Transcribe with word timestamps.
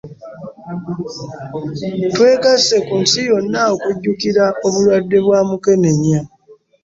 Twegase 2.15 2.75
ku 2.87 2.93
nsi 3.03 3.19
yonna 3.29 3.61
okujjuukira 3.75 4.45
obulwadde 4.65 5.17
bwa 5.25 5.39
mukenenya. 5.49 6.19